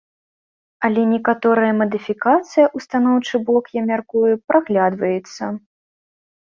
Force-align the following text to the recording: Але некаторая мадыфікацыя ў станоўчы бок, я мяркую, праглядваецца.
Але 0.87 1.01
некаторая 1.13 1.73
мадыфікацыя 1.81 2.65
ў 2.75 2.87
станоўчы 2.87 3.35
бок, 3.51 3.65
я 3.83 3.87
мяркую, 3.93 4.29
праглядваецца. 4.53 5.43